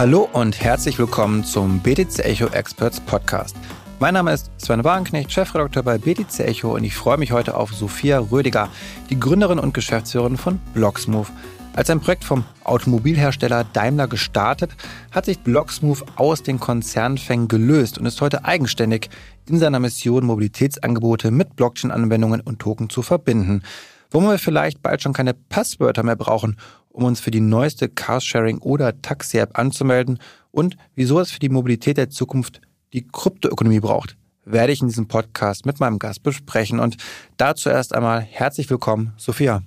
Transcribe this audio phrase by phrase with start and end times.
[0.00, 3.54] Hallo und herzlich willkommen zum BTC Echo Experts Podcast.
[3.98, 7.74] Mein Name ist Sven Wagenknecht, Chefredakteur bei BTC Echo und ich freue mich heute auf
[7.74, 8.70] Sophia Rödiger,
[9.10, 11.30] die Gründerin und Geschäftsführerin von Blocksmove.
[11.74, 14.70] Als ein Projekt vom Automobilhersteller Daimler gestartet,
[15.10, 19.10] hat sich Blocksmove aus den Konzernfängen gelöst und ist heute eigenständig
[19.50, 23.64] in seiner Mission, Mobilitätsangebote mit Blockchain-Anwendungen und Token zu verbinden.
[24.10, 26.56] Wo wir vielleicht bald schon keine Passwörter mehr brauchen,
[27.00, 30.18] um uns für die neueste Carsharing- oder Taxi-App anzumelden
[30.50, 32.60] und wieso es für die Mobilität der Zukunft
[32.92, 36.78] die Kryptoökonomie braucht, werde ich in diesem Podcast mit meinem Gast besprechen.
[36.78, 36.96] Und
[37.36, 39.62] dazu erst einmal herzlich willkommen, Sophia.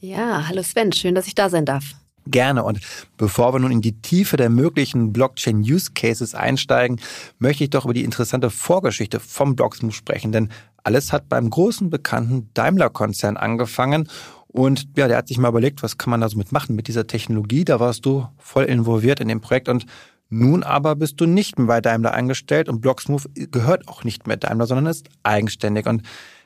[0.00, 1.94] Ja, hallo Sven, schön, dass ich da sein darf.
[2.26, 2.64] Gerne.
[2.64, 2.80] Und
[3.18, 7.00] bevor wir nun in die Tiefe der möglichen Blockchain-Use-Cases einsteigen,
[7.38, 10.32] möchte ich doch über die interessante Vorgeschichte vom Blocksmove sprechen.
[10.32, 10.48] Denn
[10.82, 14.08] alles hat beim großen bekannten Daimler-Konzern angefangen.
[14.54, 17.08] Und ja, der hat sich mal überlegt, was kann man da so mitmachen mit dieser
[17.08, 17.64] Technologie.
[17.64, 19.84] Da warst du voll involviert in dem Projekt und
[20.30, 24.36] nun aber bist du nicht mehr bei Daimler eingestellt und Blocksmove gehört auch nicht mehr
[24.36, 25.86] Daimler, sondern ist eigenständig.
[25.86, 26.02] Und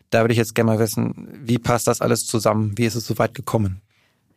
[0.09, 2.73] da würde ich jetzt gerne mal wissen, wie passt das alles zusammen?
[2.79, 3.83] Wie ist es so weit gekommen?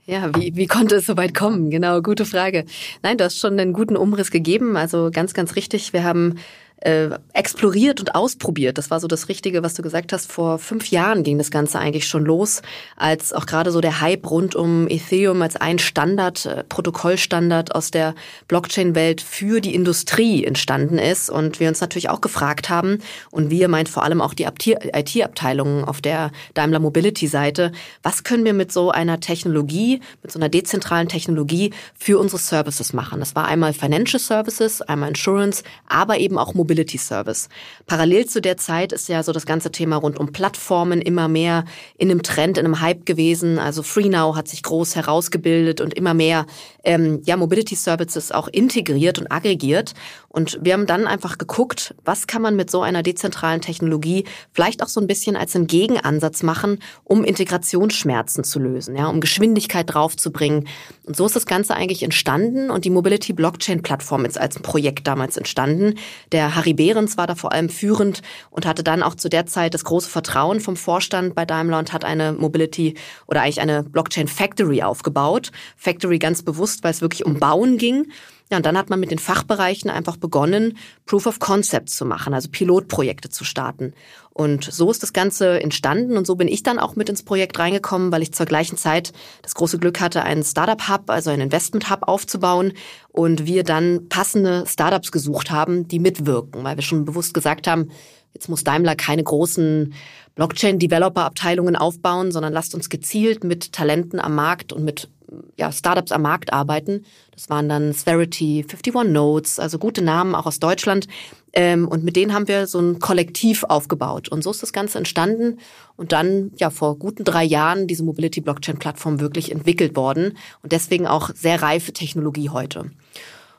[0.06, 1.70] Ja, wie, wie konnte es so weit kommen?
[1.70, 2.66] Genau, gute Frage.
[3.04, 4.76] Nein, du hast schon einen guten Umriss gegeben.
[4.76, 5.94] Also ganz, ganz richtig.
[5.94, 6.36] Wir haben
[6.82, 8.78] äh, exploriert und ausprobiert.
[8.78, 10.32] Das war so das Richtige, was du gesagt hast.
[10.32, 12.62] Vor fünf Jahren ging das Ganze eigentlich schon los,
[12.98, 17.92] als auch gerade so der Hype rund um Ethereum als ein Standard, äh, Protokollstandard aus
[17.92, 18.16] der
[18.48, 21.30] Blockchain-Welt für die Industrie entstanden ist.
[21.30, 22.98] Und wir uns natürlich auch gefragt haben,
[23.30, 28.54] und wir meint vor allem auch die IT-Abteilungen auf der Daimler Mobility-Seite, was können wir
[28.54, 33.20] mit so einer Technologie, mit so einer dezentralen Technologie für unsere Services machen?
[33.20, 36.71] Das war einmal Financial Services, einmal Insurance, aber eben auch Mobility.
[36.72, 37.50] Mobility Service.
[37.86, 41.66] Parallel zu der Zeit ist ja so das ganze Thema rund um Plattformen immer mehr
[41.98, 43.60] in einem Trend, in einem Hype gewesen.
[43.60, 46.46] Also FreeNow hat sich groß herausgebildet und immer mehr
[46.86, 49.94] ähm, ja, Mobility Services auch integriert und aggregiert.
[50.30, 54.82] Und wir haben dann einfach geguckt, was kann man mit so einer dezentralen Technologie vielleicht
[54.82, 59.94] auch so ein bisschen als einen Gegenansatz machen, um Integrationsschmerzen zu lösen, ja, um Geschwindigkeit
[59.94, 60.70] draufzubringen.
[61.04, 65.06] Und so ist das Ganze eigentlich entstanden und die Mobility Blockchain Plattform ist als Projekt
[65.06, 65.96] damals entstanden.
[66.32, 69.74] Der Harry Behrens war da vor allem führend und hatte dann auch zu der Zeit
[69.74, 72.94] das große Vertrauen vom Vorstand bei Daimler und hat eine Mobility
[73.26, 75.52] oder eigentlich eine Blockchain Factory aufgebaut.
[75.76, 78.12] Factory ganz bewusst, weil es wirklich um Bauen ging.
[78.52, 82.34] Ja, und dann hat man mit den Fachbereichen einfach begonnen, Proof of Concept zu machen,
[82.34, 83.94] also Pilotprojekte zu starten.
[84.34, 87.58] Und so ist das Ganze entstanden und so bin ich dann auch mit ins Projekt
[87.60, 91.44] reingekommen, weil ich zur gleichen Zeit das große Glück hatte, einen Startup Hub, also einen
[91.44, 92.74] Investment Hub aufzubauen
[93.08, 97.90] und wir dann passende Startups gesucht haben, die mitwirken, weil wir schon bewusst gesagt haben,
[98.34, 99.94] jetzt muss Daimler keine großen
[100.36, 105.10] Blockchain-Developer-Abteilungen aufbauen, sondern lasst uns gezielt mit Talenten am Markt und mit
[105.56, 107.06] ja, Startups am Markt arbeiten.
[107.32, 111.08] Das waren dann Sverity, 51 Notes, also gute Namen auch aus Deutschland.
[111.54, 114.30] Ähm, und mit denen haben wir so ein Kollektiv aufgebaut.
[114.30, 115.60] Und so ist das Ganze entstanden
[115.98, 120.72] und dann ja vor guten drei Jahren diese Mobility Blockchain Plattform wirklich entwickelt worden und
[120.72, 122.92] deswegen auch sehr reife Technologie heute.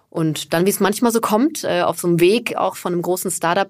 [0.09, 3.03] Und dann, wie es manchmal so kommt, äh, auf so einem Weg auch von einem
[3.03, 3.69] großen Startup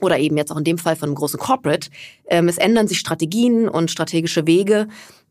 [0.00, 1.90] oder eben jetzt auch in dem Fall von einem großen Corporate,
[2.28, 4.88] ähm, es ändern sich Strategien und strategische Wege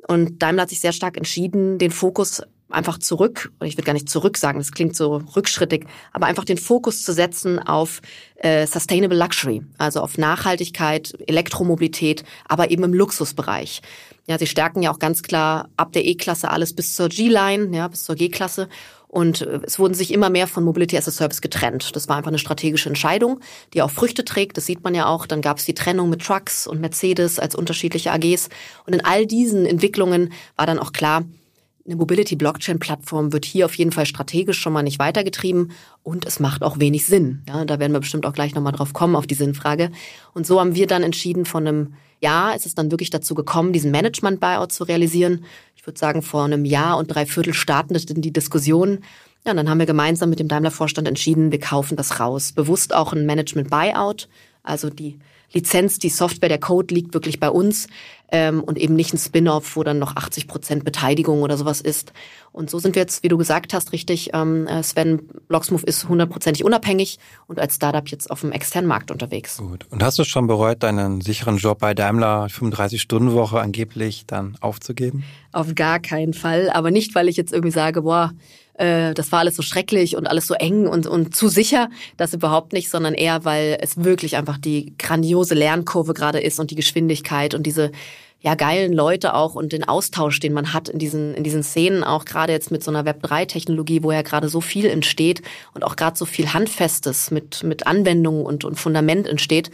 [0.08, 4.10] und Daimler hat sich sehr stark entschieden, den Fokus einfach zurück, ich will gar nicht
[4.10, 8.02] zurück sagen, das klingt so rückschrittig, aber einfach den Fokus zu setzen auf
[8.38, 13.82] äh, Sustainable Luxury, also auf Nachhaltigkeit, Elektromobilität, aber eben im Luxusbereich.
[14.28, 17.88] Ja, sie stärken ja auch ganz klar ab der E-Klasse alles bis zur G-Line, ja,
[17.88, 18.68] bis zur G-Klasse
[19.18, 21.96] und äh, es wurden sich immer mehr von Mobility as a Service getrennt.
[21.96, 23.40] Das war einfach eine strategische Entscheidung,
[23.74, 24.58] die auch Früchte trägt.
[24.58, 25.26] Das sieht man ja auch.
[25.26, 28.50] Dann gab es die Trennung mit Trucks und Mercedes als unterschiedliche AGs.
[28.86, 31.26] Und in all diesen Entwicklungen war dann auch klar,
[31.88, 35.72] eine Mobility-Blockchain-Plattform wird hier auf jeden Fall strategisch schon mal nicht weitergetrieben
[36.04, 37.42] und es macht auch wenig Sinn.
[37.48, 39.90] Ja, da werden wir bestimmt auch gleich nochmal drauf kommen, auf die Sinnfrage.
[40.36, 41.94] Und so haben wir dann entschieden, von einem
[42.56, 45.46] Ist es dann wirklich dazu gekommen, diesen Management-Buyout zu realisieren
[45.88, 49.04] würde sagen, vor einem Jahr und drei Viertel starteten die Diskussionen.
[49.46, 52.52] Ja, und dann haben wir gemeinsam mit dem Daimler-Vorstand entschieden, wir kaufen das raus.
[52.52, 54.28] Bewusst auch ein Management-Buyout,
[54.62, 55.18] also die
[55.54, 57.88] Lizenz, die Software, der Code liegt wirklich bei uns
[58.32, 62.14] ähm, und eben nicht ein Spin-off, wo dann noch 80 Prozent Beteiligung oder sowas ist.
[62.52, 66.10] Und so sind wir jetzt, wie du gesagt hast, richtig, ähm, äh, Sven, Blocksmove ist
[66.10, 69.58] hundertprozentig unabhängig und als Startup jetzt auf dem externen Markt unterwegs.
[69.58, 69.86] Gut.
[69.90, 75.24] Und hast du schon bereut, deinen sicheren Job bei Daimler 35-Stunden-Woche angeblich dann aufzugeben?
[75.52, 76.70] Auf gar keinen Fall.
[76.72, 78.34] Aber nicht, weil ich jetzt irgendwie sage, boah,
[78.78, 81.90] äh, das war alles so schrecklich und alles so eng und, und zu sicher.
[82.16, 86.72] Das überhaupt nicht, sondern eher, weil es wirklich einfach die grandiose Lernkurve gerade ist und
[86.72, 87.92] die Geschwindigkeit und diese
[88.40, 92.04] ja geilen Leute auch und den Austausch, den man hat in diesen in diesen Szenen
[92.04, 95.42] auch gerade jetzt mit so einer Web 3 Technologie, wo ja gerade so viel entsteht
[95.74, 99.72] und auch gerade so viel handfestes mit mit Anwendungen und und Fundament entsteht.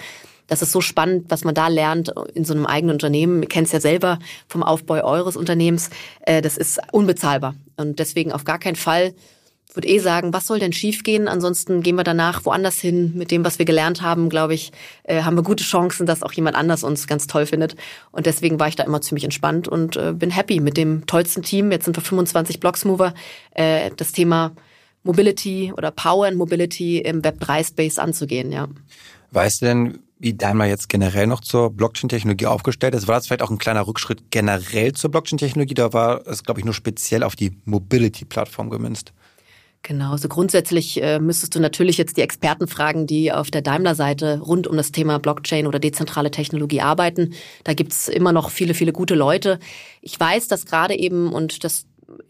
[0.47, 3.41] Das ist so spannend, was man da lernt in so einem eigenen Unternehmen.
[3.41, 5.89] Ihr kennt es ja selber vom Aufbau eures Unternehmens.
[6.21, 7.55] Äh, das ist unbezahlbar.
[7.77, 9.13] Und deswegen auf gar keinen Fall
[9.73, 11.27] würde eh sagen, was soll denn schiefgehen?
[11.27, 13.13] Ansonsten gehen wir danach woanders hin.
[13.15, 14.71] Mit dem, was wir gelernt haben, glaube ich,
[15.03, 17.75] äh, haben wir gute Chancen, dass auch jemand anders uns ganz toll findet.
[18.11, 21.41] Und deswegen war ich da immer ziemlich entspannt und äh, bin happy mit dem tollsten
[21.41, 21.71] Team.
[21.71, 23.13] Jetzt sind wir 25 Blocksmover.
[23.55, 24.51] Das Thema
[25.03, 28.67] Mobility oder Power and Mobility im Web3-Space anzugehen, ja.
[29.31, 33.07] Weißt du denn, wie Daimler jetzt generell noch zur Blockchain-Technologie aufgestellt ist?
[33.09, 35.73] War das vielleicht auch ein kleiner Rückschritt generell zur Blockchain-Technologie?
[35.73, 39.11] Da war es, glaube ich, nur speziell auf die Mobility-Plattform gemünzt.
[39.85, 43.61] Genau, so also grundsätzlich äh, müsstest du natürlich jetzt die Experten fragen, die auf der
[43.61, 47.33] Daimler-Seite rund um das Thema Blockchain oder dezentrale Technologie arbeiten.
[47.65, 49.59] Da gibt's immer noch viele, viele gute Leute.
[50.01, 51.85] Ich weiß, dass gerade eben, und das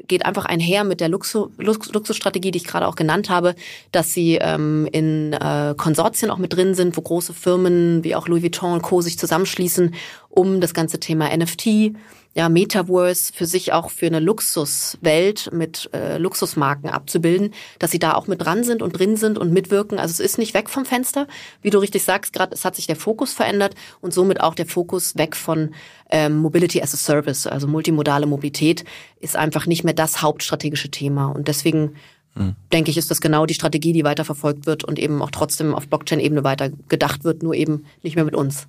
[0.08, 3.56] geht einfach einher mit der Luxus, Luxusstrategie, die ich gerade auch genannt habe,
[3.92, 8.28] dass sie ähm, in äh, Konsortien auch mit drin sind, wo große Firmen wie auch
[8.28, 9.02] Louis Vuitton und Co.
[9.02, 9.94] sich zusammenschließen,
[10.30, 11.94] um das ganze Thema NFT,
[12.36, 18.16] ja, Metaverse für sich auch für eine Luxuswelt mit äh, Luxusmarken abzubilden, dass sie da
[18.16, 20.00] auch mit dran sind und drin sind und mitwirken.
[20.00, 21.28] Also es ist nicht weg vom Fenster,
[21.62, 24.66] wie du richtig sagst, gerade es hat sich der Fokus verändert und somit auch der
[24.66, 25.76] Fokus weg von
[26.10, 28.84] ähm, Mobility as a Service, also multimodale Mobilität
[29.20, 31.96] ist einfach nicht mehr das hauptstrategische Thema und deswegen
[32.36, 32.56] hm.
[32.72, 35.76] denke ich, ist das genau die Strategie, die weiter verfolgt wird und eben auch trotzdem
[35.76, 38.68] auf Blockchain-Ebene weiter gedacht wird, nur eben nicht mehr mit uns.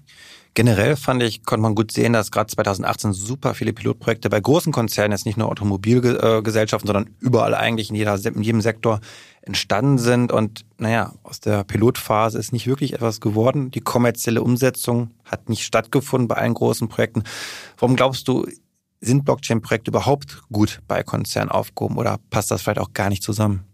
[0.56, 4.72] Generell fand ich, konnte man gut sehen, dass gerade 2018 super viele Pilotprojekte bei großen
[4.72, 9.00] Konzernen, jetzt nicht nur Automobilgesellschaften, sondern überall eigentlich in, jeder, in jedem Sektor
[9.42, 10.30] entstanden sind.
[10.30, 13.72] Und naja, aus der Pilotphase ist nicht wirklich etwas geworden.
[13.72, 17.24] Die kommerzielle Umsetzung hat nicht stattgefunden bei allen großen Projekten.
[17.76, 18.46] Warum glaubst du,
[19.00, 23.64] sind Blockchain-Projekte überhaupt gut bei Konzernen aufgehoben oder passt das vielleicht auch gar nicht zusammen?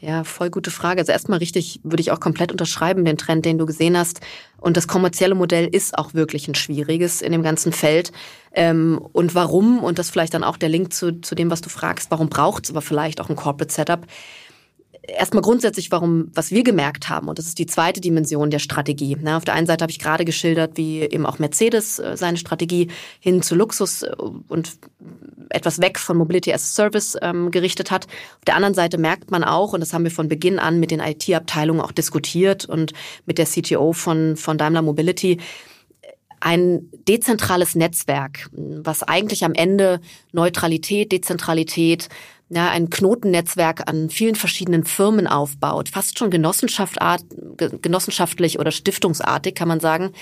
[0.00, 1.00] Ja, voll gute Frage.
[1.00, 4.20] Also erstmal richtig, würde ich auch komplett unterschreiben, den Trend, den du gesehen hast.
[4.56, 8.12] Und das kommerzielle Modell ist auch wirklich ein schwieriges in dem ganzen Feld.
[8.52, 11.68] Ähm, und warum, und das vielleicht dann auch der Link zu, zu dem, was du
[11.68, 14.06] fragst, warum braucht es aber vielleicht auch ein Corporate Setup?
[15.08, 19.16] Erstmal grundsätzlich, warum, was wir gemerkt haben, und das ist die zweite Dimension der Strategie.
[19.16, 19.36] Ne?
[19.36, 22.88] Auf der einen Seite habe ich gerade geschildert, wie eben auch Mercedes äh, seine Strategie
[23.20, 24.14] hin zu Luxus äh,
[24.48, 24.78] und
[25.50, 28.06] etwas weg von Mobility as a Service ähm, gerichtet hat.
[28.06, 30.90] Auf der anderen Seite merkt man auch, und das haben wir von Beginn an mit
[30.90, 32.92] den IT-Abteilungen auch diskutiert und
[33.24, 35.38] mit der CTO von, von Daimler Mobility,
[36.40, 40.00] ein dezentrales Netzwerk, was eigentlich am Ende
[40.32, 42.08] Neutralität, Dezentralität,
[42.50, 49.80] ja, ein Knotennetzwerk an vielen verschiedenen Firmen aufbaut, fast schon genossenschaftlich oder stiftungsartig, kann man
[49.80, 50.12] sagen,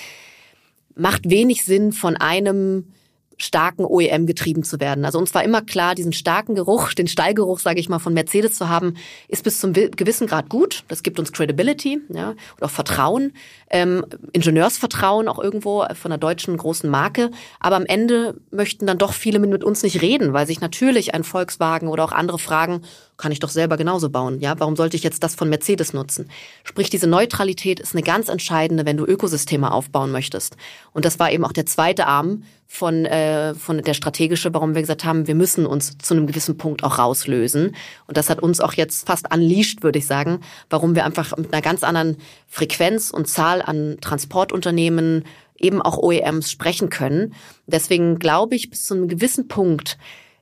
[0.96, 2.92] macht wenig Sinn von einem
[3.38, 5.04] starken OEM getrieben zu werden.
[5.04, 8.56] Also uns war immer klar, diesen starken Geruch, den Stallgeruch, sage ich mal, von Mercedes
[8.56, 8.94] zu haben,
[9.28, 10.84] ist bis zum gewissen Grad gut.
[10.88, 13.32] Das gibt uns Credibility ja, und auch Vertrauen,
[13.70, 17.30] ähm, Ingenieursvertrauen auch irgendwo von einer deutschen großen Marke.
[17.60, 21.24] Aber am Ende möchten dann doch viele mit uns nicht reden, weil sich natürlich ein
[21.24, 22.82] Volkswagen oder auch andere fragen,
[23.16, 24.40] kann ich doch selber genauso bauen.
[24.40, 26.30] Ja, warum sollte ich jetzt das von Mercedes nutzen?
[26.64, 30.56] Sprich, diese Neutralität ist eine ganz entscheidende, wenn du Ökosysteme aufbauen möchtest.
[30.92, 34.82] Und das war eben auch der zweite Arm von, äh, von der strategische, warum wir
[34.82, 37.74] gesagt haben, wir müssen uns zu einem gewissen Punkt auch rauslösen.
[38.06, 41.52] Und das hat uns auch jetzt fast unleashed, würde ich sagen, warum wir einfach mit
[41.52, 42.16] einer ganz anderen
[42.48, 45.24] Frequenz und Zahl an Transportunternehmen,
[45.58, 47.34] eben auch OEMs sprechen können.
[47.66, 49.96] Deswegen glaube ich, bis zu einem gewissen Punkt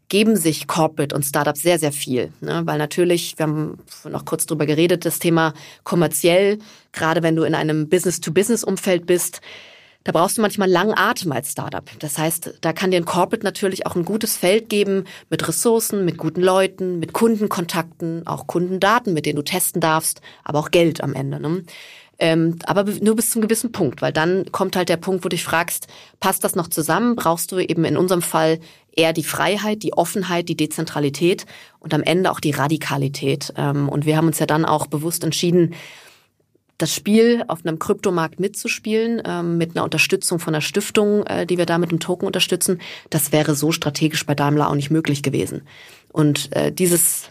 [0.09, 2.33] geben sich Corporate und Startups sehr, sehr viel.
[2.41, 2.63] Ne?
[2.65, 6.59] Weil natürlich, wir haben noch kurz drüber geredet, das Thema kommerziell,
[6.93, 9.41] gerade wenn du in einem Business-to-Business-Umfeld bist,
[10.05, 11.85] da brauchst du manchmal langen Atem als Startup.
[11.99, 16.05] Das heißt, da kann dir ein Corporate natürlich auch ein gutes Feld geben mit Ressourcen,
[16.05, 21.03] mit guten Leuten, mit Kundenkontakten, auch Kundendaten, mit denen du testen darfst, aber auch Geld
[21.03, 21.41] am Ende.
[21.41, 21.65] Ne?
[22.19, 25.37] Ähm, aber nur bis zum gewissen Punkt, weil dann kommt halt der Punkt, wo du
[25.37, 25.89] dich fragst,
[26.21, 27.17] passt das noch zusammen?
[27.17, 28.61] Brauchst du eben in unserem Fall
[28.97, 31.47] eher die Freiheit, die Offenheit, die Dezentralität
[31.79, 33.53] und am Ende auch die Radikalität.
[33.57, 35.75] Ähm, und wir haben uns ja dann auch bewusst entschieden,
[36.79, 41.57] das Spiel auf einem Kryptomarkt mitzuspielen, ähm, mit einer Unterstützung von einer Stiftung, äh, die
[41.57, 45.23] wir da mit dem Token unterstützen, das wäre so strategisch bei Daimler auch nicht möglich
[45.23, 45.63] gewesen.
[46.13, 47.31] Und äh, dieses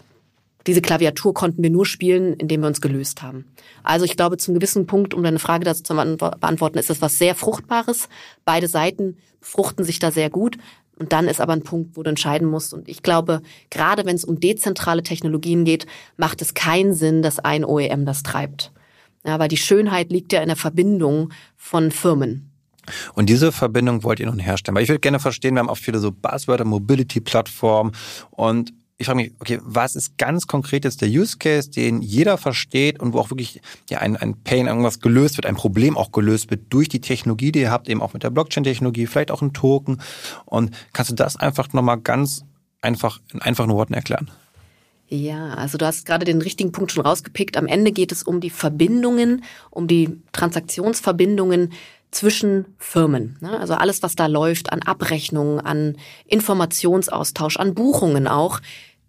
[0.65, 3.45] diese Klaviatur konnten wir nur spielen, indem wir uns gelöst haben.
[3.83, 7.17] Also ich glaube, zum gewissen Punkt, um deine Frage dazu zu beantworten, ist das was
[7.17, 8.07] sehr Fruchtbares.
[8.45, 10.57] Beide Seiten fruchten sich da sehr gut.
[10.99, 12.73] Und dann ist aber ein Punkt, wo du entscheiden musst.
[12.73, 17.39] Und ich glaube, gerade wenn es um dezentrale Technologien geht, macht es keinen Sinn, dass
[17.39, 18.71] ein OEM das treibt.
[19.25, 22.51] Ja, weil die Schönheit liegt ja in der Verbindung von Firmen.
[23.13, 24.75] Und diese Verbindung wollt ihr nun herstellen.
[24.75, 27.93] Weil ich würde gerne verstehen, wir haben auch viele so Buzzwörter, Mobility-Plattformen
[28.31, 28.73] und
[29.03, 33.01] ich frage mich, okay, was ist ganz konkret jetzt der Use Case, den jeder versteht
[33.01, 36.49] und wo auch wirklich ja, ein, ein Pain, irgendwas gelöst wird, ein Problem auch gelöst
[36.49, 39.51] wird durch die Technologie, die ihr habt, eben auch mit der Blockchain-Technologie, vielleicht auch ein
[39.51, 40.01] Token.
[40.45, 42.45] Und kannst du das einfach nochmal ganz
[42.81, 44.31] einfach in einfachen Worten erklären?
[45.09, 47.57] Ja, also du hast gerade den richtigen Punkt schon rausgepickt.
[47.57, 51.73] Am Ende geht es um die Verbindungen, um die Transaktionsverbindungen
[52.13, 53.37] zwischen Firmen.
[53.41, 53.59] Ne?
[53.59, 58.59] Also alles, was da läuft an Abrechnungen, an Informationsaustausch, an Buchungen auch,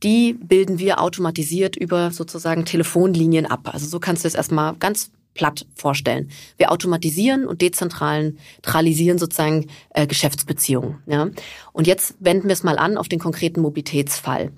[0.04, 3.70] die bilden wir automatisiert über sozusagen Telefonlinien ab.
[3.72, 6.30] Also so kannst du es erstmal ganz platt vorstellen.
[6.56, 10.98] Wir automatisieren und dezentralisieren sozusagen äh, Geschäftsbeziehungen.
[11.06, 11.28] Ja?
[11.72, 14.52] Und jetzt wenden wir es mal an auf den konkreten Mobilitätsfall.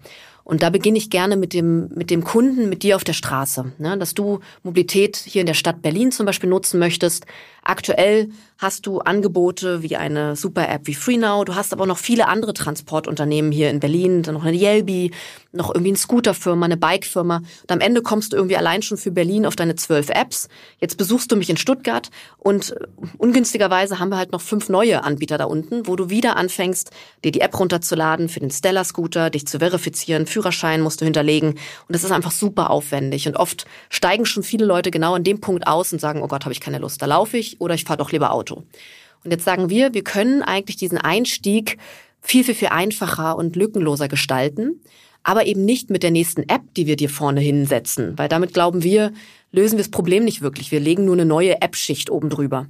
[0.44, 3.72] Und da beginne ich gerne mit dem, mit dem Kunden, mit dir auf der Straße.
[3.78, 3.98] Ne?
[3.98, 7.26] Dass du Mobilität hier in der Stadt Berlin zum Beispiel nutzen möchtest.
[7.64, 11.44] Aktuell hast du Angebote wie eine Super-App wie FreeNow.
[11.44, 14.22] Du hast aber noch viele andere Transportunternehmen hier in Berlin.
[14.22, 15.12] Dann noch eine Yelby,
[15.52, 17.36] noch irgendwie eine Scooterfirma, eine Bikefirma.
[17.36, 20.48] Und am Ende kommst du irgendwie allein schon für Berlin auf deine zwölf Apps.
[20.80, 22.86] Jetzt besuchst du mich in Stuttgart und äh,
[23.18, 26.90] ungünstigerweise haben wir halt noch fünf neue Anbieter da unten, wo du wieder anfängst,
[27.24, 31.50] dir die App runterzuladen für den Stellar-Scooter, dich zu verifizieren, Führerschein musst du hinterlegen.
[31.50, 31.58] Und
[31.88, 33.28] das ist einfach super aufwendig.
[33.28, 36.44] Und oft steigen schon viele Leute genau an dem Punkt aus und sagen, oh Gott,
[36.44, 38.45] habe ich keine Lust, da laufe ich oder ich fahre doch lieber Auto.
[38.54, 41.78] Und jetzt sagen wir, wir können eigentlich diesen Einstieg
[42.22, 44.80] viel, viel, viel einfacher und lückenloser gestalten,
[45.22, 48.84] aber eben nicht mit der nächsten App, die wir dir vorne hinsetzen, weil damit glauben
[48.84, 49.12] wir,
[49.50, 50.70] lösen wir das Problem nicht wirklich.
[50.70, 52.66] Wir legen nur eine neue App-Schicht oben drüber.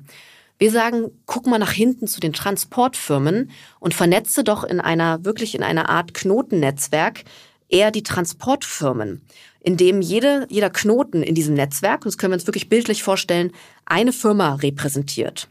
[0.59, 5.55] Wir sagen, guck mal nach hinten zu den Transportfirmen und vernetze doch in einer, wirklich
[5.55, 7.25] in einer Art Knotennetzwerk
[7.69, 9.21] eher die Transportfirmen,
[9.61, 13.03] in dem jede, jeder Knoten in diesem Netzwerk, und das können wir uns wirklich bildlich
[13.03, 13.53] vorstellen,
[13.85, 15.49] eine Firma repräsentiert.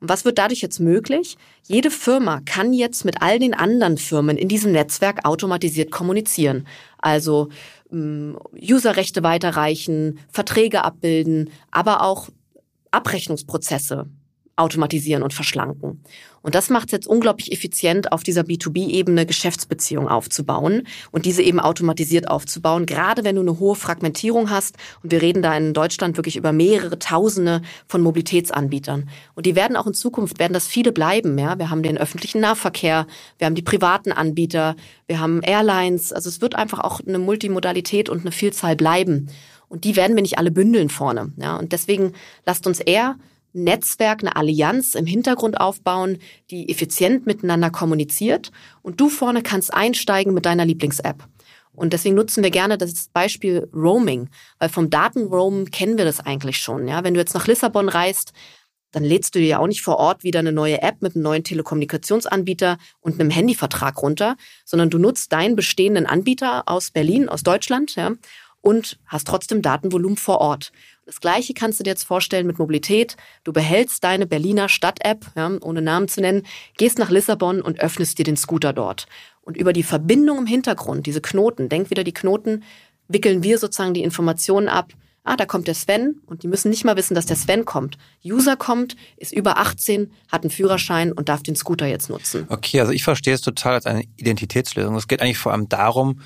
[0.00, 1.36] Und was wird dadurch jetzt möglich?
[1.66, 6.66] Jede Firma kann jetzt mit all den anderen Firmen in diesem Netzwerk automatisiert kommunizieren.
[6.98, 7.48] Also
[7.90, 12.28] ähm, Userrechte weiterreichen, Verträge abbilden, aber auch
[12.90, 14.06] Abrechnungsprozesse
[14.56, 16.02] automatisieren und verschlanken.
[16.46, 21.58] Und das macht es jetzt unglaublich effizient, auf dieser B2B-Ebene Geschäftsbeziehungen aufzubauen und diese eben
[21.58, 24.76] automatisiert aufzubauen, gerade wenn du eine hohe Fragmentierung hast.
[25.02, 29.10] Und wir reden da in Deutschland wirklich über mehrere Tausende von Mobilitätsanbietern.
[29.34, 31.36] Und die werden auch in Zukunft, werden das viele bleiben.
[31.36, 31.58] Ja?
[31.58, 34.76] Wir haben den öffentlichen Nahverkehr, wir haben die privaten Anbieter,
[35.08, 36.12] wir haben Airlines.
[36.12, 39.30] Also es wird einfach auch eine Multimodalität und eine Vielzahl bleiben.
[39.68, 41.32] Und die werden wir nicht alle bündeln vorne.
[41.38, 41.56] Ja?
[41.56, 42.12] Und deswegen
[42.44, 43.16] lasst uns eher
[43.64, 46.18] Netzwerk, eine Allianz im Hintergrund aufbauen,
[46.50, 48.50] die effizient miteinander kommuniziert
[48.82, 51.26] und du vorne kannst einsteigen mit deiner Lieblings-App.
[51.72, 56.58] Und deswegen nutzen wir gerne das Beispiel Roaming, weil vom Datenroam kennen wir das eigentlich
[56.58, 56.88] schon.
[56.88, 58.32] Ja, wenn du jetzt nach Lissabon reist,
[58.92, 61.22] dann lädst du dir ja auch nicht vor Ort wieder eine neue App mit einem
[61.22, 67.42] neuen Telekommunikationsanbieter und einem Handyvertrag runter, sondern du nutzt deinen bestehenden Anbieter aus Berlin, aus
[67.42, 68.12] Deutschland, ja,
[68.62, 70.72] und hast trotzdem Datenvolumen vor Ort.
[71.06, 73.16] Das Gleiche kannst du dir jetzt vorstellen mit Mobilität.
[73.44, 76.42] Du behältst deine Berliner Stadt-App, ja, ohne Namen zu nennen,
[76.78, 79.06] gehst nach Lissabon und öffnest dir den Scooter dort.
[79.40, 82.64] Und über die Verbindung im Hintergrund, diese Knoten, denk wieder die Knoten,
[83.06, 84.94] wickeln wir sozusagen die Informationen ab.
[85.22, 87.98] Ah, da kommt der Sven und die müssen nicht mal wissen, dass der Sven kommt.
[88.24, 92.46] User kommt, ist über 18, hat einen Führerschein und darf den Scooter jetzt nutzen.
[92.48, 94.96] Okay, also ich verstehe es total als eine Identitätslösung.
[94.96, 96.20] Es geht eigentlich vor allem darum,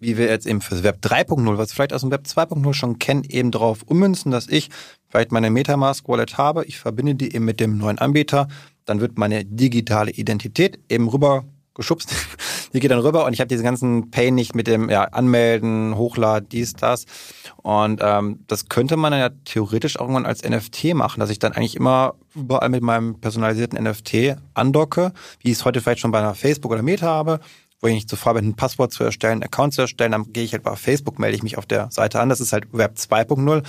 [0.00, 3.22] wie wir jetzt eben fürs Web 3.0, was vielleicht aus dem Web 2.0 schon kennen,
[3.24, 4.70] eben darauf ummünzen, dass ich
[5.08, 8.48] vielleicht meine Metamask Wallet habe, ich verbinde die eben mit dem neuen Anbieter,
[8.86, 12.14] dann wird meine digitale Identität eben rüber geschubst.
[12.72, 15.96] Die geht dann rüber und ich habe diesen ganzen Pain nicht mit dem ja, Anmelden,
[15.96, 17.04] Hochladen, dies, das.
[17.56, 21.52] Und ähm, das könnte man ja theoretisch auch irgendwann als NFT machen, dass ich dann
[21.52, 26.20] eigentlich immer überall mit meinem personalisierten NFT andocke, wie ich es heute vielleicht schon bei
[26.20, 27.40] einer Facebook oder Meta habe
[27.80, 30.44] wo ich nicht zuvor bin, ein Passwort zu erstellen, einen Account zu erstellen, dann gehe
[30.44, 32.28] ich halt bei Facebook, melde ich mich auf der Seite an.
[32.28, 33.62] Das ist halt Web 2.0.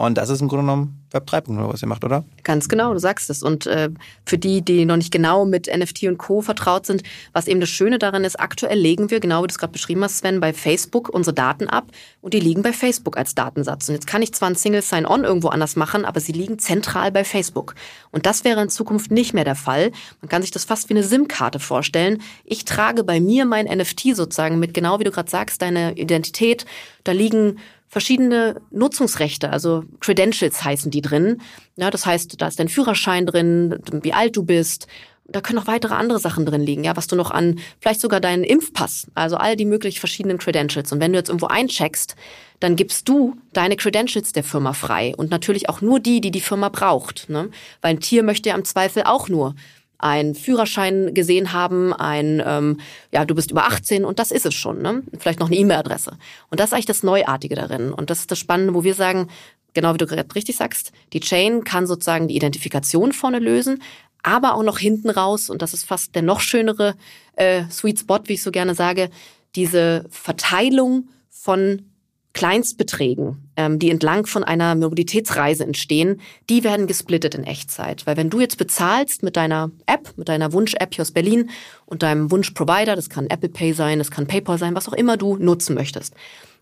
[0.00, 2.24] Und das ist im Grunde genommen Web 3.0, was ihr macht, oder?
[2.42, 3.42] Ganz genau, du sagst es.
[3.42, 3.90] Und äh,
[4.24, 6.40] für die, die noch nicht genau mit NFT und Co.
[6.40, 7.02] vertraut sind,
[7.34, 10.02] was eben das Schöne daran ist, aktuell legen wir, genau wie du es gerade beschrieben
[10.02, 11.88] hast, Sven, bei Facebook unsere Daten ab
[12.22, 13.90] und die liegen bei Facebook als Datensatz.
[13.90, 17.12] Und jetzt kann ich zwar ein Single Sign-On irgendwo anders machen, aber sie liegen zentral
[17.12, 17.74] bei Facebook.
[18.10, 19.92] Und das wäre in Zukunft nicht mehr der Fall.
[20.22, 22.22] Man kann sich das fast wie eine SIM-Karte vorstellen.
[22.44, 26.64] Ich trage bei mir mein NFT sozusagen mit, genau wie du gerade sagst, deine Identität.
[27.04, 27.58] Da liegen
[27.90, 31.42] verschiedene Nutzungsrechte, also Credentials heißen die drin.
[31.76, 34.86] Ja, das heißt, da ist dein Führerschein drin, wie alt du bist,
[35.26, 38.20] da können noch weitere andere Sachen drin liegen, ja, was du noch an, vielleicht sogar
[38.20, 40.92] deinen Impfpass, also all die möglich verschiedenen Credentials.
[40.92, 42.16] Und wenn du jetzt irgendwo eincheckst,
[42.60, 46.40] dann gibst du deine Credentials der Firma frei und natürlich auch nur die, die die
[46.40, 47.50] Firma braucht, ne?
[47.80, 49.54] Weil ein Tier möchte ja im Zweifel auch nur
[50.00, 52.78] einen Führerschein gesehen haben, ein, ähm,
[53.12, 55.02] ja, du bist über 18 und das ist es schon, ne?
[55.18, 56.16] Vielleicht noch eine E-Mail-Adresse.
[56.50, 57.92] Und das ist eigentlich das Neuartige darin.
[57.92, 59.28] Und das ist das Spannende, wo wir sagen,
[59.74, 63.82] genau wie du gerade richtig sagst, die Chain kann sozusagen die Identifikation vorne lösen,
[64.22, 66.94] aber auch noch hinten raus, und das ist fast der noch schönere
[67.36, 69.10] äh, Sweet Spot, wie ich so gerne sage,
[69.54, 71.89] diese Verteilung von
[72.32, 78.06] Kleinstbeträgen, ähm, die entlang von einer Mobilitätsreise entstehen, die werden gesplittet in Echtzeit.
[78.06, 81.50] Weil wenn du jetzt bezahlst mit deiner App, mit deiner Wunsch-App hier aus Berlin
[81.86, 85.16] und deinem Wunsch-Provider, das kann Apple Pay sein, das kann PayPal sein, was auch immer
[85.16, 86.14] du nutzen möchtest,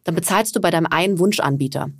[0.05, 1.91] dann bezahlst du bei deinem einen Wunschanbieter.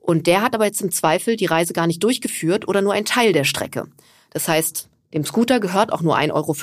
[0.00, 3.06] Und der hat aber jetzt im Zweifel die Reise gar nicht durchgeführt oder nur einen
[3.06, 3.86] Teil der Strecke.
[4.30, 6.54] Das heißt, dem Scooter gehört auch nur 1,50 Euro,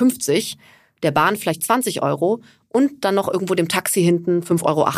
[1.02, 2.40] der Bahn vielleicht 20 Euro
[2.72, 4.88] und dann noch irgendwo dem Taxi hinten 5,80 Euro.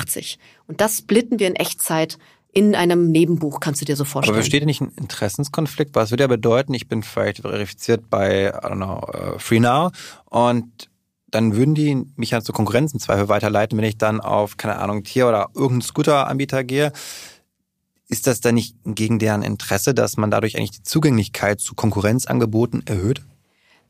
[0.66, 2.18] Und das splitten wir in Echtzeit
[2.52, 4.36] in einem Nebenbuch, kannst du dir so vorstellen.
[4.36, 5.94] Aber besteht nicht ein Interessenskonflikt?
[5.94, 9.92] Was würde ja bedeuten, ich bin vielleicht verifiziert bei, I don't know, uh, FreeNow
[10.30, 10.88] und
[11.34, 14.76] dann würden die mich ja zur Konkurrenz im Zweifel weiterleiten, wenn ich dann auf, keine
[14.76, 16.92] Ahnung, Tier- oder irgendeinen Scooter-Anbieter gehe.
[18.08, 22.86] Ist das dann nicht gegen deren Interesse, dass man dadurch eigentlich die Zugänglichkeit zu Konkurrenzangeboten
[22.86, 23.22] erhöht?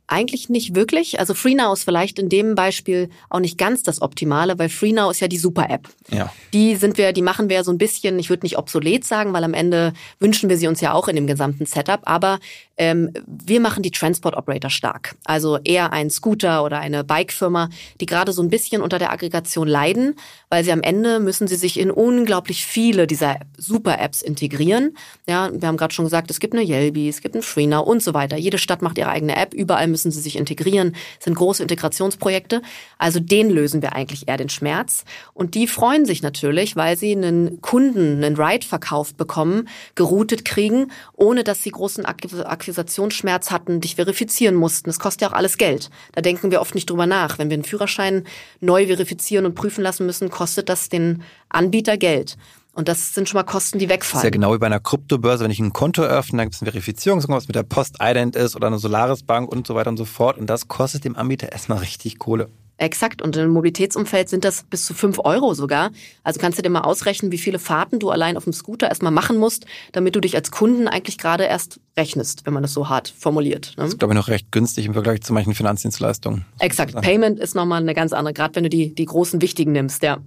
[0.06, 1.18] Eigentlich nicht wirklich.
[1.18, 5.20] Also FreeNow ist vielleicht in dem Beispiel auch nicht ganz das Optimale, weil FreeNow ist
[5.20, 5.88] ja die Super-App.
[6.11, 6.30] Ja.
[6.52, 9.44] Die sind wir, die machen wir so ein bisschen, ich würde nicht obsolet sagen, weil
[9.44, 12.38] am Ende wünschen wir sie uns ja auch in dem gesamten Setup, aber
[12.76, 15.14] ähm, wir machen die Transport Operator stark.
[15.25, 17.70] Also eher ein Scooter oder eine Bike-Firma,
[18.00, 20.16] die gerade so ein bisschen unter der Aggregation leiden,
[20.50, 24.96] weil sie am Ende müssen sie sich in unglaublich viele dieser Super-Apps integrieren.
[25.26, 28.02] Ja, wir haben gerade schon gesagt, es gibt eine Yelby, es gibt ein FreeNow und
[28.02, 28.37] so weiter.
[28.37, 32.62] Jede Stadt macht ihre eigene App, überall müssen sie sich integrieren, das sind große Integrationsprojekte.
[32.98, 35.04] Also den lösen wir eigentlich eher den Schmerz.
[35.34, 40.90] Und die freuen sich natürlich, weil sie einen Kunden, einen Ride verkauft bekommen, geroutet kriegen,
[41.14, 44.90] ohne dass sie großen Akquisitionsschmerz hatten, dich verifizieren mussten.
[44.90, 45.90] Das kostet ja auch alles Geld.
[46.12, 47.38] Da denken wir oft nicht drüber nach.
[47.38, 48.24] Wenn wir einen Führerschein
[48.60, 52.37] neu verifizieren und prüfen lassen müssen, kostet das den Anbieter Geld.
[52.74, 54.20] Und das sind schon mal Kosten, die wegfallen.
[54.20, 56.56] Das ist ja genau wie bei einer Kryptobörse, wenn ich ein Konto öffne, dann gibt
[56.56, 59.96] es eine Verifizierung, was mit der Post-Ident ist oder eine Solaris-Bank und so weiter und
[59.96, 60.38] so fort.
[60.38, 62.50] Und das kostet dem Anbieter erstmal richtig Kohle.
[62.76, 63.22] Exakt.
[63.22, 65.90] Und im Mobilitätsumfeld sind das bis zu fünf Euro sogar.
[66.24, 69.12] Also kannst du dir mal ausrechnen, wie viele Fahrten du allein auf dem Scooter erstmal
[69.12, 72.88] machen musst, damit du dich als Kunden eigentlich gerade erst rechnest, wenn man das so
[72.88, 73.74] hart formuliert.
[73.76, 73.84] Ne?
[73.84, 76.44] Das ist, glaube ich, noch recht günstig im Vergleich zu manchen Finanzdienstleistungen.
[76.58, 77.00] Exakt.
[77.00, 80.18] Payment ist nochmal eine ganz andere, gerade wenn du die, die großen wichtigen nimmst, ja.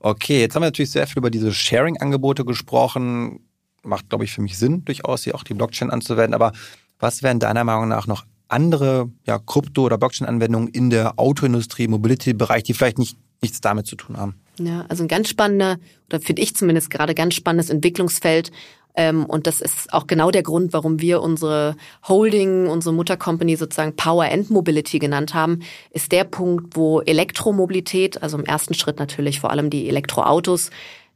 [0.00, 3.40] Okay, jetzt haben wir natürlich sehr viel über diese Sharing-Angebote gesprochen.
[3.82, 6.34] Macht, glaube ich, für mich Sinn, durchaus hier auch die Blockchain anzuwenden.
[6.34, 6.52] Aber
[6.98, 12.62] was wären deiner Meinung nach noch andere ja, Krypto- oder Blockchain-Anwendungen in der Autoindustrie, Mobility-Bereich,
[12.62, 14.36] die vielleicht nicht, nichts damit zu tun haben?
[14.58, 18.52] Ja, also ein ganz spannender, oder finde ich zumindest gerade ganz spannendes Entwicklungsfeld.
[18.94, 21.76] Ähm, und das ist auch genau der Grund, warum wir unsere
[22.06, 28.36] Holding, unsere Muttercompany sozusagen Power and Mobility genannt haben, ist der Punkt, wo Elektromobilität, also
[28.36, 30.70] im ersten Schritt natürlich vor allem die Elektroautos,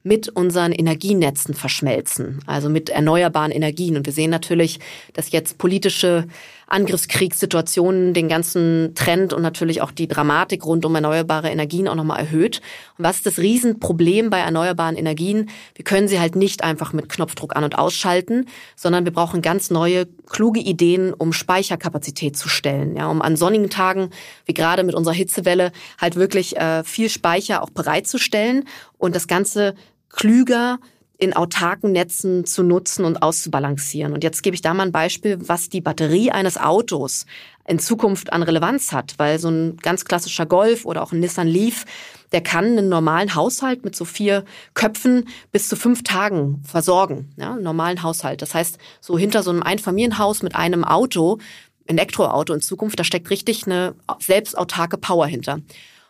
[0.06, 3.96] mit unseren Energienetzen verschmelzen, also mit erneuerbaren Energien.
[3.96, 4.78] Und wir sehen natürlich,
[5.14, 6.28] dass jetzt politische
[6.68, 12.18] Angriffskriegssituationen den ganzen Trend und natürlich auch die Dramatik rund um erneuerbare Energien auch nochmal
[12.18, 12.60] erhöht.
[12.98, 15.48] Und was ist das Riesenproblem bei erneuerbaren Energien?
[15.76, 19.70] Wir können sie halt nicht einfach mit Knopfdruck an- und ausschalten, sondern wir brauchen ganz
[19.70, 22.96] neue, kluge Ideen, um Speicherkapazität zu stellen.
[22.96, 24.10] Ja, um an sonnigen Tagen,
[24.44, 28.64] wie gerade mit unserer Hitzewelle, halt wirklich äh, viel Speicher auch bereitzustellen
[28.98, 29.74] und das Ganze
[30.08, 30.78] klüger
[31.18, 34.12] in autarken Netzen zu nutzen und auszubalancieren.
[34.12, 37.26] Und jetzt gebe ich da mal ein Beispiel, was die Batterie eines Autos
[37.66, 41.48] in Zukunft an Relevanz hat, weil so ein ganz klassischer Golf oder auch ein Nissan
[41.48, 41.84] Leaf,
[42.32, 47.52] der kann einen normalen Haushalt mit so vier Köpfen bis zu fünf Tagen versorgen, ja,
[47.52, 48.42] einen normalen Haushalt.
[48.42, 51.38] Das heißt, so hinter so einem Einfamilienhaus mit einem Auto,
[51.86, 55.60] Elektroauto in Zukunft, da steckt richtig eine selbstautarke Power hinter.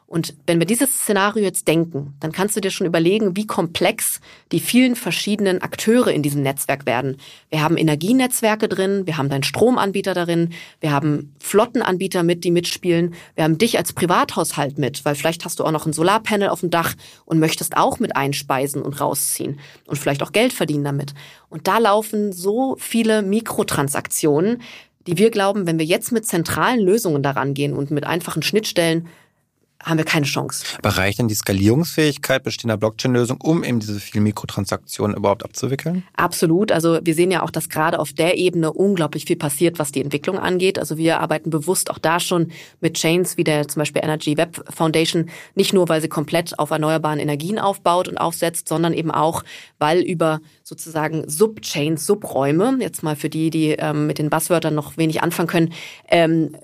[0.09, 4.21] Und wenn wir dieses Szenario jetzt denken, dann kannst du dir schon überlegen, wie komplex
[4.53, 7.17] die vielen verschiedenen Akteure in diesem Netzwerk werden.
[7.51, 13.15] Wir haben Energienetzwerke drin, wir haben deinen Stromanbieter darin, wir haben Flottenanbieter mit, die mitspielen,
[13.35, 16.61] wir haben dich als Privathaushalt mit, weil vielleicht hast du auch noch ein Solarpanel auf
[16.61, 21.15] dem Dach und möchtest auch mit einspeisen und rausziehen und vielleicht auch Geld verdienen damit.
[21.49, 24.63] Und da laufen so viele Mikrotransaktionen,
[25.09, 29.09] die wir glauben, wenn wir jetzt mit zentralen Lösungen daran gehen und mit einfachen Schnittstellen
[29.83, 30.65] haben wir keine Chance.
[30.83, 36.03] Bereicht denn die Skalierungsfähigkeit bestehender Blockchain-Lösungen, um eben diese vielen Mikrotransaktionen überhaupt abzuwickeln?
[36.15, 36.73] Absolut.
[36.73, 40.03] Also wir sehen ja auch, dass gerade auf der Ebene unglaublich viel passiert, was die
[40.03, 40.79] Entwicklung angeht.
[40.79, 44.65] Also wir arbeiten bewusst auch da schon mit Chains wie der zum Beispiel Energy Web
[44.75, 49.45] Foundation, nicht nur, weil sie komplett auf erneuerbaren Energien aufbaut und aufsetzt, sondern eben auch,
[49.79, 54.97] weil über sozusagen Subchains, Subräume, jetzt mal für die, die ähm, mit den Buzzwörtern noch
[54.97, 55.73] wenig anfangen können,
[56.09, 56.57] ähm,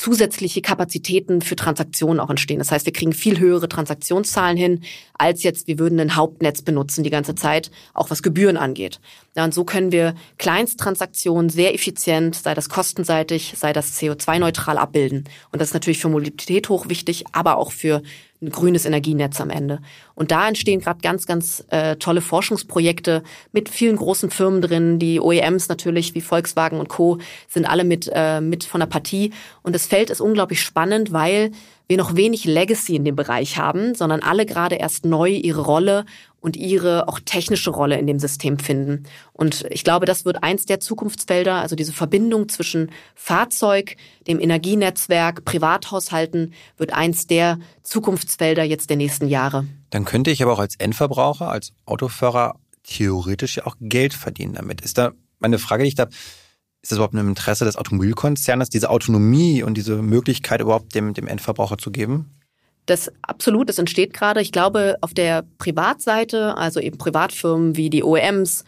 [0.00, 2.58] zusätzliche Kapazitäten für Transaktionen auch entstehen.
[2.58, 4.80] Das heißt, wir kriegen viel höhere Transaktionszahlen hin,
[5.12, 8.98] als jetzt wir würden ein Hauptnetz benutzen die ganze Zeit, auch was Gebühren angeht.
[9.36, 15.24] Ja, und so können wir Kleinsttransaktionen sehr effizient, sei das kostenseitig, sei das CO2-neutral abbilden.
[15.52, 18.00] Und das ist natürlich für Mobilität hoch wichtig, aber auch für
[18.40, 19.82] ein grünes Energienetz am Ende.
[20.20, 24.98] Und da entstehen gerade ganz, ganz äh, tolle Forschungsprojekte mit vielen großen Firmen drin.
[24.98, 27.16] Die OEMs natürlich wie Volkswagen und Co.
[27.48, 29.32] sind alle mit, äh, mit von der Partie.
[29.62, 31.52] Und das Feld ist unglaublich spannend, weil
[31.88, 36.04] wir noch wenig Legacy in dem Bereich haben, sondern alle gerade erst neu ihre Rolle
[36.38, 39.04] und ihre auch technische Rolle in dem System finden.
[39.32, 43.96] Und ich glaube, das wird eins der Zukunftsfelder, also diese Verbindung zwischen Fahrzeug,
[44.28, 49.64] dem Energienetzwerk, Privathaushalten, wird eins der Zukunftsfelder jetzt der nächsten Jahre.
[49.90, 54.80] Dann könnte ich aber auch als Endverbraucher, als Autofahrer theoretisch ja auch Geld verdienen damit.
[54.80, 56.08] Ist da meine Frage, die ich da
[56.82, 61.26] ist das überhaupt im Interesse des Automobilkonzernes, diese Autonomie und diese Möglichkeit überhaupt dem, dem
[61.26, 62.30] Endverbraucher zu geben?
[62.86, 64.40] Das absolut, das entsteht gerade.
[64.40, 68.64] Ich glaube, auf der Privatseite, also eben Privatfirmen wie die OEMs,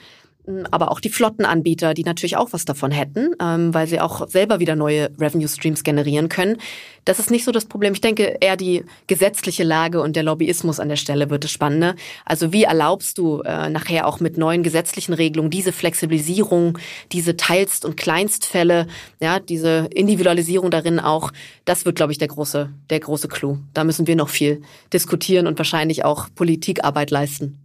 [0.71, 4.59] aber auch die Flottenanbieter, die natürlich auch was davon hätten, ähm, weil sie auch selber
[4.59, 6.57] wieder neue Revenue Streams generieren können.
[7.05, 7.93] Das ist nicht so das Problem.
[7.93, 11.95] Ich denke, eher die gesetzliche Lage und der Lobbyismus an der Stelle wird es spannender.
[12.25, 16.79] Also wie erlaubst du äh, nachher auch mit neuen gesetzlichen Regelungen diese Flexibilisierung,
[17.13, 18.89] diese Teilst- und Kleinstfälle,
[19.21, 21.33] ja, diese Individualisierung darin auch,
[21.65, 23.59] das wird, glaube ich, der große, der große Clou.
[23.75, 27.62] Da müssen wir noch viel diskutieren und wahrscheinlich auch Politikarbeit leisten.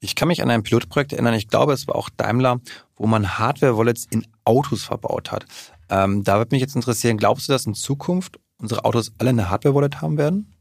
[0.00, 2.60] Ich kann mich an ein Pilotprojekt erinnern, ich glaube, es war auch Daimler,
[2.96, 5.46] wo man Hardware-Wallets in Autos verbaut hat.
[5.90, 9.50] Ähm, da würde mich jetzt interessieren, glaubst du, dass in Zukunft unsere Autos alle eine
[9.50, 10.54] Hardware-Wallet haben werden?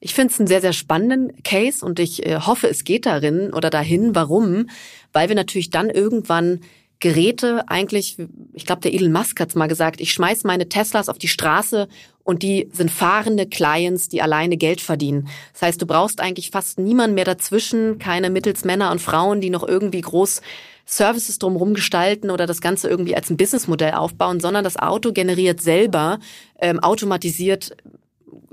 [0.00, 3.54] Ich finde es einen sehr, sehr spannenden Case und ich äh, hoffe, es geht darin
[3.54, 4.14] oder dahin.
[4.14, 4.68] Warum?
[5.12, 6.60] Weil wir natürlich dann irgendwann
[7.00, 8.18] Geräte eigentlich,
[8.52, 11.88] ich glaube, der Elon Musk hat's mal gesagt, ich schmeiß meine Teslas auf die Straße
[12.24, 15.28] und die sind fahrende Clients, die alleine Geld verdienen.
[15.52, 19.50] Das heißt, du brauchst eigentlich fast niemanden mehr dazwischen, keine mittels Männer und Frauen, die
[19.50, 20.40] noch irgendwie groß
[20.86, 25.60] Services drumherum gestalten oder das Ganze irgendwie als ein Businessmodell aufbauen, sondern das Auto generiert
[25.60, 26.18] selber
[26.60, 27.76] ähm, automatisiert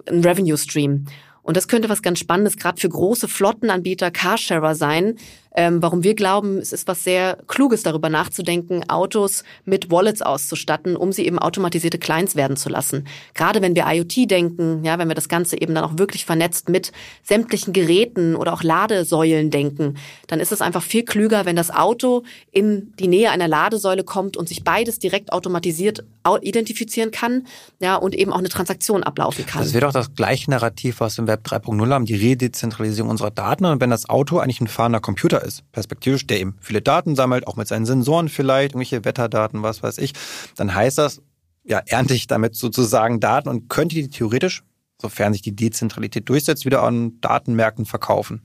[0.07, 1.05] ein Revenue Stream.
[1.43, 5.15] Und das könnte was ganz Spannendes gerade für große Flottenanbieter, Carsharer sein,
[5.55, 10.95] ähm, warum wir glauben, es ist was sehr Kluges darüber nachzudenken, Autos mit Wallets auszustatten,
[10.95, 13.05] um sie eben automatisierte Clients werden zu lassen.
[13.33, 16.69] Gerade wenn wir IoT denken, ja, wenn wir das Ganze eben dann auch wirklich vernetzt
[16.69, 16.91] mit
[17.23, 19.95] sämtlichen Geräten oder auch Ladesäulen denken,
[20.27, 24.37] dann ist es einfach viel klüger, wenn das Auto in die Nähe einer Ladesäule kommt
[24.37, 26.03] und sich beides direkt automatisiert
[26.41, 27.47] identifizieren kann,
[27.79, 29.63] ja, und eben auch eine Transaktion ablaufen kann.
[29.63, 33.31] Das wäre doch das gleiche Narrativ, was wir im Web 3.0 haben, die Redezentralisierung unserer
[33.31, 33.65] Daten.
[33.65, 37.47] Und wenn das Auto eigentlich ein fahrender Computer ist, perspektivisch, der eben viele Daten sammelt,
[37.47, 40.13] auch mit seinen Sensoren vielleicht, irgendwelche Wetterdaten, was weiß ich,
[40.55, 41.21] dann heißt das,
[41.63, 44.63] ja, ernte ich damit sozusagen Daten und könnte die theoretisch,
[45.01, 48.41] sofern sich die Dezentralität durchsetzt, wieder an Datenmärkten verkaufen.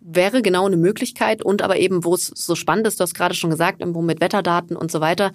[0.00, 3.34] Wäre genau eine Möglichkeit und aber eben, wo es so spannend ist, du hast gerade
[3.34, 5.32] schon gesagt, irgendwo mit Wetterdaten und so weiter,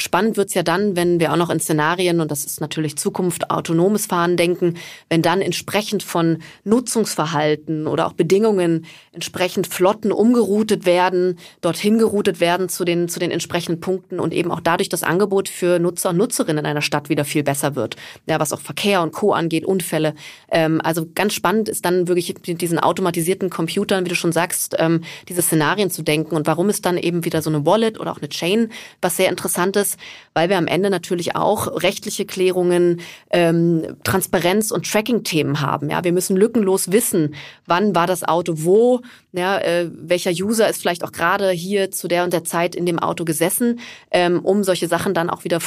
[0.00, 3.50] Spannend wird's ja dann, wenn wir auch noch in Szenarien, und das ist natürlich Zukunft,
[3.50, 4.74] autonomes Fahren denken,
[5.08, 12.68] wenn dann entsprechend von Nutzungsverhalten oder auch Bedingungen entsprechend Flotten umgeroutet werden, dorthin geroutet werden
[12.68, 16.16] zu den, zu den entsprechenden Punkten und eben auch dadurch das Angebot für Nutzer und
[16.16, 17.96] Nutzerinnen in einer Stadt wieder viel besser wird.
[18.26, 19.32] Ja, was auch Verkehr und Co.
[19.32, 20.14] angeht, Unfälle.
[20.50, 24.76] Ähm, also ganz spannend ist dann wirklich mit diesen automatisierten Computern, wie du schon sagst,
[24.78, 28.12] ähm, diese Szenarien zu denken und warum ist dann eben wieder so eine Wallet oder
[28.12, 28.70] auch eine Chain,
[29.02, 29.89] was sehr interessant ist,
[30.34, 33.00] weil wir am Ende natürlich auch rechtliche Klärungen,
[33.30, 35.90] ähm, Transparenz und Tracking-Themen haben.
[35.90, 37.34] Ja, wir müssen lückenlos wissen,
[37.66, 39.00] wann war das Auto wo,
[39.32, 42.86] ja, äh, welcher User ist vielleicht auch gerade hier zu der und der Zeit in
[42.86, 45.58] dem Auto gesessen, ähm, um solche Sachen dann auch wieder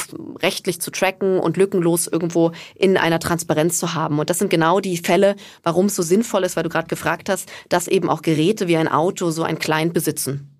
[0.42, 4.18] rechtlich zu tracken und lückenlos irgendwo in einer Transparenz zu haben.
[4.18, 7.28] Und das sind genau die Fälle, warum es so sinnvoll ist, weil du gerade gefragt
[7.28, 10.53] hast, dass eben auch Geräte wie ein Auto so ein Client besitzen.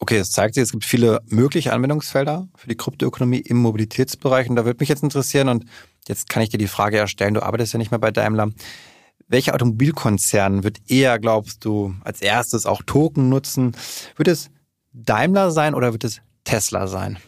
[0.00, 4.48] Okay, es zeigt sich, es gibt viele mögliche Anwendungsfelder für die Kryptoökonomie im Mobilitätsbereich.
[4.48, 5.64] Und da würde mich jetzt interessieren, und
[6.06, 8.50] jetzt kann ich dir die Frage erstellen, du arbeitest ja nicht mehr bei Daimler.
[9.26, 13.76] Welcher Automobilkonzern wird eher, glaubst du, als erstes auch Token nutzen?
[14.16, 14.50] Wird es
[14.92, 17.18] Daimler sein oder wird es Tesla sein?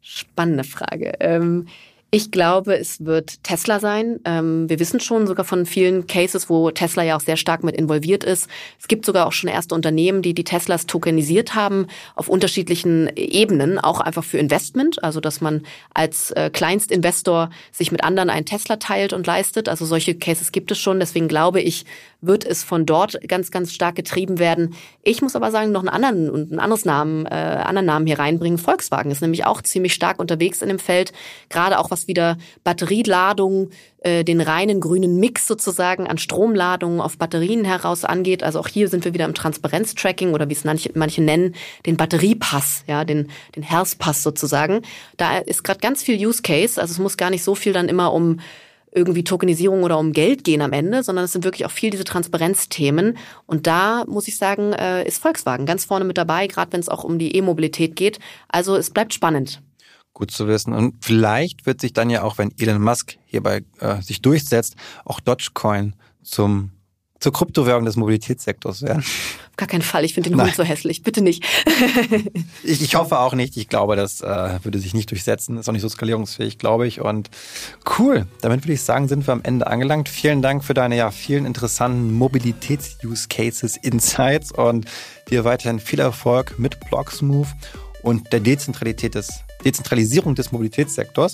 [0.00, 1.14] Spannende Frage.
[1.20, 1.66] Ähm
[2.12, 4.18] Ich glaube, es wird Tesla sein.
[4.24, 7.76] Ähm, wir wissen schon sogar von vielen Cases, wo Tesla ja auch sehr stark mit
[7.76, 8.48] involviert ist.
[8.80, 13.78] Es gibt sogar auch schon erste Unternehmen, die die Teslas tokenisiert haben auf unterschiedlichen Ebenen,
[13.78, 15.62] auch einfach für Investment, also dass man
[15.94, 19.68] als äh, Kleinstinvestor sich mit anderen einen Tesla teilt und leistet.
[19.68, 20.98] Also solche Cases gibt es schon.
[20.98, 21.84] Deswegen glaube ich,
[22.20, 24.74] wird es von dort ganz, ganz stark getrieben werden.
[25.04, 28.18] Ich muss aber sagen, noch einen anderen und ein anderes Namen, äh, anderen Namen hier
[28.18, 28.58] reinbringen.
[28.58, 31.12] Volkswagen ist nämlich auch ziemlich stark unterwegs in dem Feld,
[31.48, 37.64] gerade auch was wieder Batterieladung, äh, den reinen grünen Mix sozusagen an Stromladungen auf Batterien
[37.64, 38.42] heraus angeht.
[38.42, 41.54] Also auch hier sind wir wieder im Transparenztracking oder wie es manche, manche nennen,
[41.86, 44.82] den Batteriepass, ja, den, den Herzpass sozusagen.
[45.16, 46.80] Da ist gerade ganz viel Use Case.
[46.80, 48.40] Also es muss gar nicht so viel dann immer um
[48.92, 52.04] irgendwie Tokenisierung oder um Geld gehen am Ende, sondern es sind wirklich auch viel diese
[52.04, 53.18] Transparenzthemen.
[53.46, 56.88] Und da muss ich sagen, äh, ist Volkswagen ganz vorne mit dabei, gerade wenn es
[56.88, 58.18] auch um die E-Mobilität geht.
[58.48, 59.62] Also es bleibt spannend.
[60.12, 60.72] Gut zu wissen.
[60.72, 65.20] Und vielleicht wird sich dann ja auch, wenn Elon Musk hierbei äh, sich durchsetzt, auch
[65.20, 66.72] Dogecoin zum
[67.20, 69.00] zur Kryptowährung des Mobilitätssektors werden.
[69.00, 70.06] Auf gar keinen Fall.
[70.06, 71.02] Ich finde den Hund so hässlich.
[71.02, 71.44] Bitte nicht.
[72.64, 73.58] ich, ich hoffe auch nicht.
[73.58, 75.58] Ich glaube, das äh, würde sich nicht durchsetzen.
[75.58, 77.02] Ist auch nicht so skalierungsfähig, glaube ich.
[77.02, 77.28] Und
[77.98, 78.26] cool.
[78.40, 80.08] Damit würde ich sagen, sind wir am Ende angelangt.
[80.08, 84.86] Vielen Dank für deine ja vielen interessanten Mobilitäts-Use-Cases, Insights und
[85.28, 87.52] dir weiterhin viel Erfolg mit Blocksmove
[88.02, 91.32] und der Dezentralität des Dezentralisierung des Mobilitätssektors.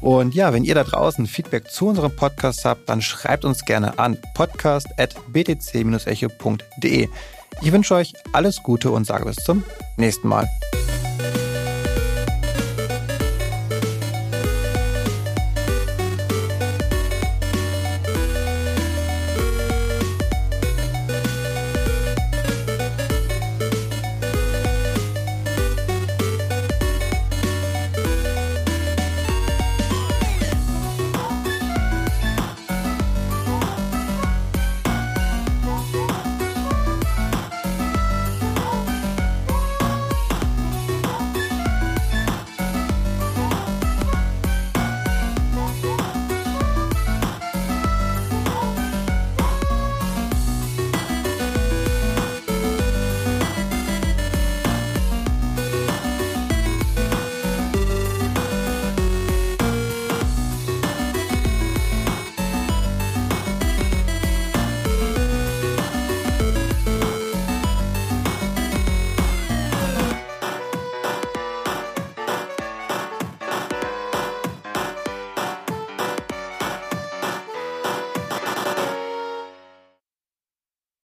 [0.00, 3.98] Und ja, wenn ihr da draußen Feedback zu unserem Podcast habt, dann schreibt uns gerne
[3.98, 7.08] an podcast.btc-echo.de.
[7.62, 9.62] Ich wünsche euch alles Gute und sage bis zum
[9.96, 10.48] nächsten Mal.